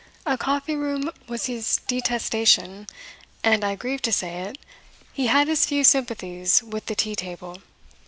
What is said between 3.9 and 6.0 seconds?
to say it, he had as few